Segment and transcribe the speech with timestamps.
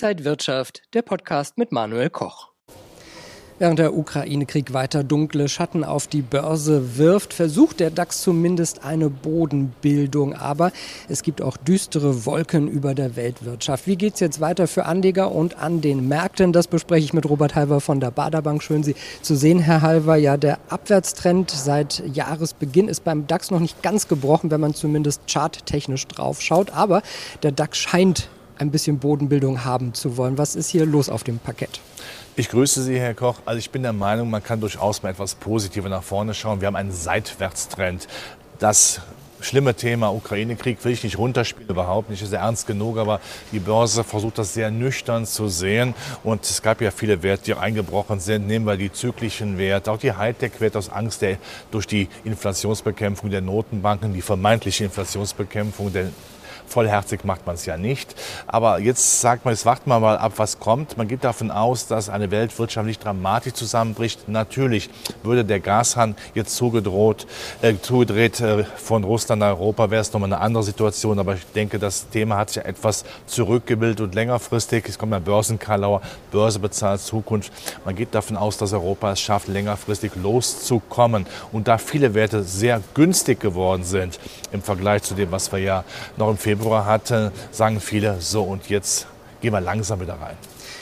[0.00, 2.50] Inside Wirtschaft, der Podcast mit Manuel Koch.
[3.58, 9.10] Während der Ukraine-Krieg weiter dunkle Schatten auf die Börse wirft, versucht der DAX zumindest eine
[9.10, 10.34] Bodenbildung.
[10.34, 10.70] Aber
[11.08, 13.88] es gibt auch düstere Wolken über der Weltwirtschaft.
[13.88, 16.52] Wie geht es jetzt weiter für Anleger und an den Märkten?
[16.52, 18.62] Das bespreche ich mit Robert Halver von der Baderbank.
[18.62, 20.14] Schön, Sie zu sehen, Herr Halver.
[20.14, 25.22] Ja, der Abwärtstrend seit Jahresbeginn ist beim DAX noch nicht ganz gebrochen, wenn man zumindest
[25.28, 26.70] charttechnisch drauf schaut.
[26.70, 27.02] Aber
[27.42, 30.38] der DAX scheint ein bisschen Bodenbildung haben zu wollen.
[30.38, 31.80] Was ist hier los auf dem Parkett?
[32.36, 33.36] Ich grüße Sie, Herr Koch.
[33.46, 36.60] Also ich bin der Meinung, man kann durchaus mal etwas positiver nach vorne schauen.
[36.60, 38.06] Wir haben einen Seitwärtstrend.
[38.58, 39.00] Das
[39.40, 43.20] schlimme Thema Ukraine-Krieg will ich nicht runterspielen, überhaupt nicht, ist ja ernst genug, aber
[43.52, 45.94] die Börse versucht das sehr nüchtern zu sehen
[46.24, 48.46] und es gab ja viele Werte, die eingebrochen sind.
[48.46, 51.38] Nehmen wir die zyklischen Werte, auch die Hightech-Werte aus Angst der,
[51.70, 56.08] durch die Inflationsbekämpfung der Notenbanken, die vermeintliche Inflationsbekämpfung der
[56.68, 58.14] Vollherzig macht man es ja nicht.
[58.46, 60.96] Aber jetzt sagt man, jetzt warten wir mal ab, was kommt.
[60.96, 64.28] Man geht davon aus, dass eine Weltwirtschaft nicht dramatisch zusammenbricht.
[64.28, 64.90] Natürlich
[65.22, 67.26] würde der Gashahn jetzt zugedroht,
[67.62, 71.18] äh, zugedreht äh, von Russland nach Europa, wäre es nochmal eine andere Situation.
[71.18, 74.84] Aber ich denke, das Thema hat sich etwas zurückgebildet und längerfristig.
[74.88, 77.52] Es kommt ein Börsenkalauer, Börse bezahlt Zukunft.
[77.84, 81.26] Man geht davon aus, dass Europa es schafft, längerfristig loszukommen.
[81.52, 84.20] Und da viele Werte sehr günstig geworden sind
[84.52, 85.84] im Vergleich zu dem, was wir ja
[86.16, 89.06] noch im Februar Februar hatte, sagen viele, so und jetzt
[89.40, 90.34] gehen wir langsam wieder rein.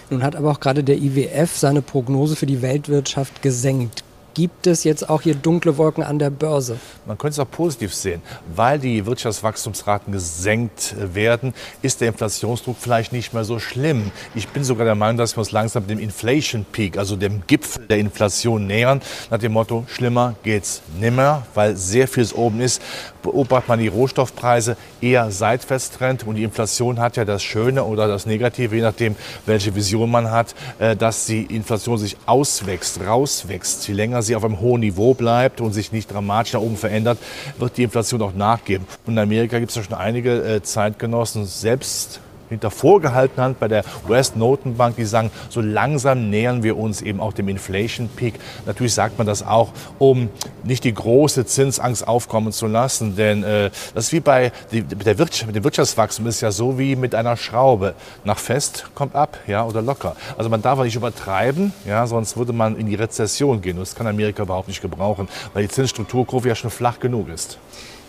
[0.08, 4.02] Nun hat aber auch gerade der IWF seine Prognose für die Weltwirtschaft gesenkt
[4.36, 6.76] gibt es jetzt auch hier dunkle Wolken an der Börse?
[7.06, 8.20] Man könnte es auch positiv sehen.
[8.54, 14.10] Weil die Wirtschaftswachstumsraten gesenkt werden, ist der Inflationsdruck vielleicht nicht mehr so schlimm.
[14.34, 17.86] Ich bin sogar der Meinung, dass wir uns langsam dem Inflation Peak, also dem Gipfel
[17.86, 19.00] der Inflation nähern.
[19.30, 22.82] Nach dem Motto, schlimmer geht's nimmer, weil sehr vieles oben ist.
[23.22, 28.06] Beobachtet man die Rohstoffpreise eher seitwärts trennt und die Inflation hat ja das Schöne oder
[28.06, 33.88] das Negative, je nachdem, welche Vision man hat, äh, dass die Inflation sich auswächst, rauswächst.
[33.88, 37.18] Je länger sie auf einem hohen Niveau bleibt und sich nicht dramatisch nach oben verändert,
[37.58, 38.86] wird die Inflation auch nachgeben.
[39.06, 43.68] Und in Amerika gibt es ja schon einige äh, Zeitgenossen, selbst hinter vorgehaltener Hand bei
[43.68, 48.34] der US-Notenbank, die sagen, so langsam nähern wir uns eben auch dem Inflation Peak.
[48.66, 50.28] Natürlich sagt man das auch, um
[50.64, 55.18] nicht die große Zinsangst aufkommen zu lassen, denn äh, das ist wie bei die, der
[55.18, 57.94] Wirtschaft, mit dem Wirtschaftswachstum ist ja so wie mit einer Schraube.
[58.24, 60.16] Nach fest kommt ab, ja, oder locker.
[60.36, 63.78] Also man darf nicht übertreiben, ja, sonst würde man in die Rezession gehen.
[63.78, 67.58] Und das kann Amerika überhaupt nicht gebrauchen, weil die Zinsstrukturkurve ja schon flach genug ist.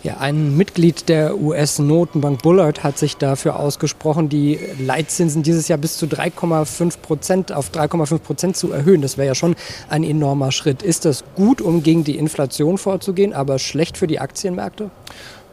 [0.03, 5.97] Ja, ein Mitglied der US-Notenbank Bullard hat sich dafür ausgesprochen, die Leitzinsen dieses Jahr bis
[5.97, 9.01] zu 3,5 Prozent auf 3,5 Prozent zu erhöhen.
[9.01, 9.55] Das wäre ja schon
[9.89, 10.83] ein enormer Schritt.
[10.83, 14.91] Ist das gut, um gegen die Inflation vorzugehen, aber schlecht für die Aktienmärkte?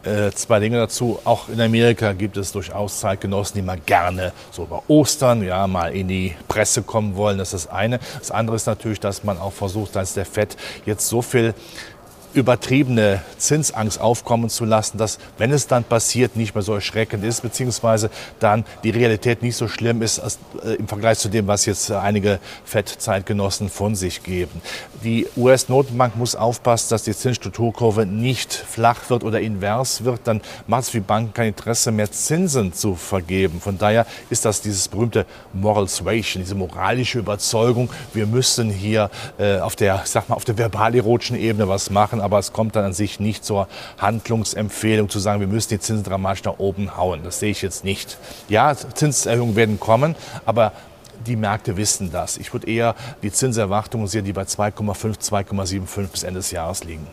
[0.05, 1.19] Äh, zwei Dinge dazu.
[1.25, 5.95] Auch in Amerika gibt es durchaus Zeitgenossen, die mal gerne so über Ostern ja mal
[5.95, 7.39] in die Presse kommen wollen.
[7.39, 7.99] Das ist das eine.
[8.19, 11.55] Das andere ist natürlich, dass man auch versucht, dass der FED jetzt so viel
[12.35, 17.43] übertriebene Zinsangst aufkommen zu lassen, dass, wenn es dann passiert, nicht mehr so erschreckend ist,
[17.43, 21.67] beziehungsweise dann die Realität nicht so schlimm ist als, äh, im Vergleich zu dem, was
[21.67, 24.61] jetzt einige FED-Zeitgenossen von sich geben.
[25.05, 30.21] Die US-Notenbank muss aufpassen, dass die Zinsstrukturkurve nicht flach wird oder invers wird.
[30.25, 33.61] Dann macht es für Banken kein Interesse mehr, Zinsen zu vergeben.
[33.61, 39.59] Von daher ist das dieses berühmte Moral Suasion, diese moralische Überzeugung, wir müssen hier äh,
[39.59, 42.93] auf der, sag mal, auf der verbal-erotischen Ebene was machen aber es kommt dann an
[42.93, 43.69] sich nicht zur
[43.99, 47.21] Handlungsempfehlung zu sagen, wir müssen die Zinsen dramatisch nach oben hauen.
[47.23, 48.19] Das sehe ich jetzt nicht.
[48.49, 50.73] Ja, Zinserhöhungen werden kommen, aber
[51.27, 52.39] die Märkte wissen das.
[52.39, 57.07] Ich würde eher die Zinserwartungen sehen, die bei 2,5, 2,75 bis Ende des Jahres liegen.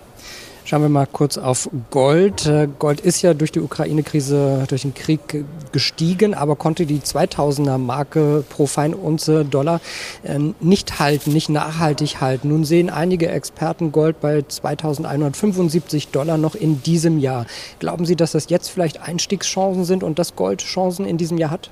[0.63, 2.45] Schauen wir mal kurz auf Gold.
[2.45, 7.77] Äh, Gold ist ja durch die Ukraine-Krise, durch den Krieg gestiegen, aber konnte die 2000er
[7.77, 9.81] Marke pro Feinunze Dollar
[10.23, 12.49] äh, nicht halten, nicht nachhaltig halten.
[12.49, 17.47] Nun sehen einige Experten Gold bei 2175 Dollar noch in diesem Jahr.
[17.79, 21.51] Glauben Sie, dass das jetzt vielleicht Einstiegschancen sind und dass Gold Chancen in diesem Jahr
[21.51, 21.71] hat?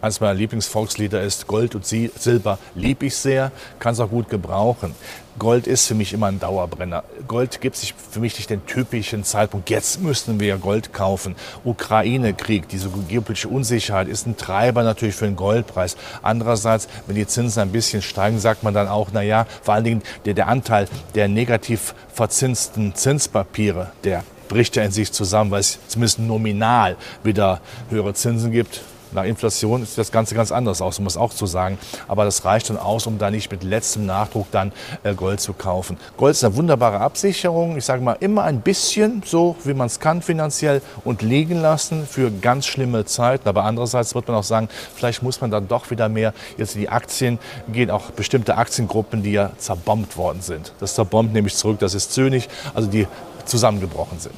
[0.00, 4.94] Eines meiner Lieblingsvolkslieder ist Gold und Silber lieb ich sehr, kann es auch gut gebrauchen.
[5.38, 7.02] Gold ist für mich immer ein Dauerbrenner.
[7.26, 11.34] Gold gibt sich für mich nicht den typischen Zeitpunkt, jetzt müssten wir Gold kaufen.
[11.64, 15.96] Ukraine-Krieg, diese geopolitische Unsicherheit ist ein Treiber natürlich für den Goldpreis.
[16.22, 19.84] Andererseits, wenn die Zinsen ein bisschen steigen, sagt man dann auch, na ja, vor allen
[19.84, 20.86] Dingen der, der Anteil
[21.16, 27.60] der negativ verzinsten Zinspapiere, der bricht ja in sich zusammen, weil es zumindest nominal wieder
[27.90, 28.82] höhere Zinsen gibt
[29.14, 31.78] Nach Inflation sieht das Ganze ganz anders aus, um es auch zu sagen.
[32.08, 34.72] Aber das reicht dann aus, um da nicht mit letztem Nachdruck dann
[35.02, 35.96] äh, Gold zu kaufen.
[36.16, 37.76] Gold ist eine wunderbare Absicherung.
[37.76, 42.06] Ich sage mal, immer ein bisschen, so wie man es kann finanziell und liegen lassen
[42.06, 43.48] für ganz schlimme Zeiten.
[43.48, 46.82] Aber andererseits wird man auch sagen, vielleicht muss man dann doch wieder mehr jetzt in
[46.82, 47.38] die Aktien
[47.68, 50.72] gehen, auch bestimmte Aktiengruppen, die ja zerbombt worden sind.
[50.80, 53.06] Das zerbombt nämlich zurück, das ist Zynisch, also die
[53.44, 54.34] zusammengebrochen sind.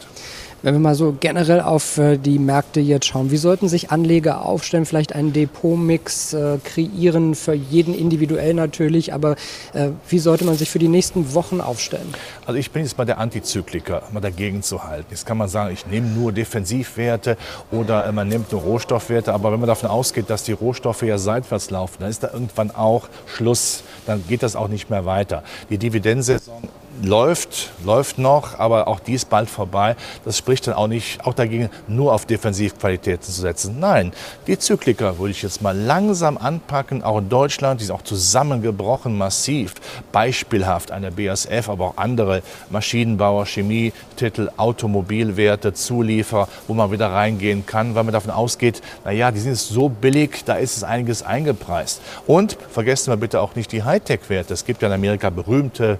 [0.63, 4.45] Wenn wir mal so generell auf äh, die Märkte jetzt schauen, wie sollten sich Anleger
[4.45, 9.37] aufstellen, vielleicht einen Depotmix äh, kreieren, für jeden individuell natürlich, aber
[9.75, 12.07] äh, wie sollte man sich für die nächsten Wochen aufstellen?
[12.47, 15.07] Also ich bin jetzt mal der Antizykliker, mal dagegen zu halten.
[15.11, 17.37] Jetzt kann man sagen, ich nehme nur Defensivwerte
[17.71, 21.19] oder äh, man nimmt nur Rohstoffwerte, aber wenn man davon ausgeht, dass die Rohstoffe ja
[21.19, 25.43] seitwärts laufen, dann ist da irgendwann auch Schluss, dann geht das auch nicht mehr weiter.
[25.69, 26.63] Die Dividendensaison
[27.03, 29.97] läuft, läuft noch, aber auch die ist bald vorbei.
[30.25, 33.79] Das spricht dann auch nicht auch dagegen, nur auf Defensivqualitäten zu setzen.
[33.81, 34.13] Nein,
[34.47, 39.17] die Zykliker würde ich jetzt mal langsam anpacken, auch in Deutschland, die sind auch zusammengebrochen
[39.17, 39.75] massiv.
[40.13, 47.95] Beispielhaft eine BASF, aber auch andere Maschinenbauer, Chemietitel, Automobilwerte, Zuliefer, wo man wieder reingehen kann,
[47.95, 52.01] weil man davon ausgeht, naja, die sind so billig, da ist es einiges eingepreist.
[52.27, 54.55] Und vergessen wir bitte auch nicht die Hightech-Werte.
[54.55, 55.99] Es gibt ja in Amerika berühmte,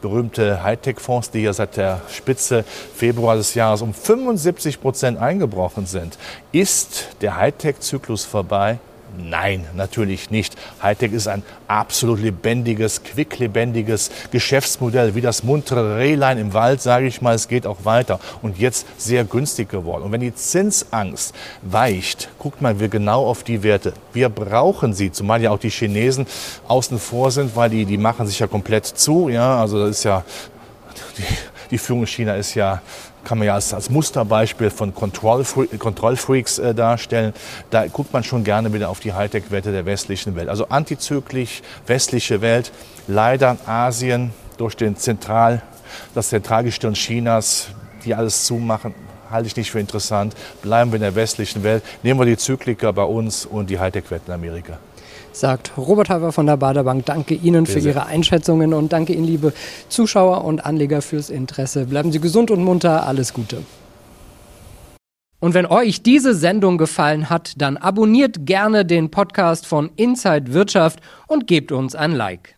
[0.00, 2.64] berühmte berühmte Hightech-Fonds, die ja seit der Spitze
[2.94, 6.18] Februar des Jahres um 75 Prozent eingebrochen sind.
[6.52, 8.78] Ist der Hightech-Zyklus vorbei?
[9.18, 10.56] Nein, natürlich nicht.
[10.82, 17.22] Hightech ist ein absolut lebendiges, quicklebendiges Geschäftsmodell, wie das muntere Rehlein im Wald, sage ich
[17.22, 17.34] mal.
[17.34, 20.04] Es geht auch weiter und jetzt sehr günstig geworden.
[20.04, 23.92] Und wenn die Zinsangst weicht, guckt mal wir genau auf die Werte.
[24.12, 26.26] Wir brauchen sie, zumal ja auch die Chinesen
[26.68, 29.28] außen vor sind, weil die, die machen sich ja komplett zu.
[29.28, 30.24] Ja, also das ist ja,
[31.18, 31.22] die,
[31.70, 32.80] die Führung in China ist ja
[33.24, 37.32] kann man ja als, als Musterbeispiel von Kontrollfreaks äh, darstellen.
[37.70, 40.48] Da guckt man schon gerne wieder auf die Hightech-Werte der westlichen Welt.
[40.48, 42.70] Also antizyklisch, westliche Welt,
[43.08, 45.62] leider Asien durch den Zentral,
[46.14, 47.68] das Zentralgestirn Chinas,
[48.04, 48.94] die alles zumachen,
[49.30, 50.34] halte ich nicht für interessant.
[50.62, 54.26] Bleiben wir in der westlichen Welt, nehmen wir die Zykliker bei uns und die Hightech-Werte
[54.26, 54.78] in Amerika
[55.36, 57.06] sagt Robert Haver von der Baderbank.
[57.06, 59.52] Danke Ihnen für Ihre Einschätzungen und danke Ihnen, liebe
[59.88, 61.86] Zuschauer und Anleger, fürs Interesse.
[61.86, 63.06] Bleiben Sie gesund und munter.
[63.06, 63.58] Alles Gute.
[65.40, 71.00] Und wenn euch diese Sendung gefallen hat, dann abonniert gerne den Podcast von Inside Wirtschaft
[71.26, 72.53] und gebt uns ein Like.